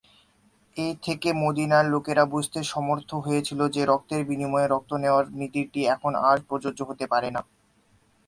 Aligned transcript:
এ 0.77 0.87
থেকে 1.03 1.29
মদিনার 1.43 1.85
লোকেরা 1.85 2.23
বুঝতে 2.25 2.59
সমর্থ 2.63 3.09
হয়েছিল 3.25 3.59
যে, 3.67 3.81
রক্তের 3.85 4.21
বিনিময়ে 4.25 4.67
রক্ত 4.67 4.91
নেওয়ার 4.93 5.25
নীতিটি 5.39 5.81
এখন 5.87 6.11
আর 6.29 6.37
প্রযোজ্য 6.47 6.79
হতে 6.83 7.05
পারে 7.07 7.29
না। 7.31 7.41